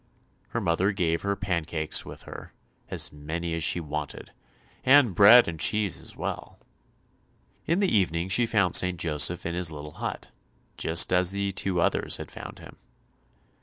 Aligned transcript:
Her 0.47 0.59
mother 0.59 0.91
gave 0.91 1.21
her 1.21 1.35
pancakes 1.35 2.03
with 2.05 2.23
her—as 2.23 3.11
many 3.13 3.53
as 3.53 3.63
she 3.63 3.79
wanted, 3.79 4.31
and 4.83 5.13
bread 5.13 5.47
and 5.47 5.59
cheese 5.59 5.95
as 6.01 6.15
well. 6.15 6.57
In 7.67 7.81
the 7.81 7.95
evening 7.95 8.27
she 8.27 8.47
found 8.47 8.75
St. 8.75 8.99
Joseph 8.99 9.45
in 9.45 9.53
his 9.53 9.71
little 9.71 9.91
hut, 9.91 10.31
just 10.75 11.13
as 11.13 11.29
the 11.29 11.51
two 11.51 11.79
others 11.79 12.17
had 12.17 12.31
found 12.31 12.57
him. 12.57 12.77